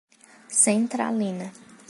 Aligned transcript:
Centralina 0.61 1.53